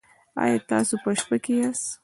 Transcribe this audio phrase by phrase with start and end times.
[0.43, 1.87] ایا تاسو په شپه کې یاست؟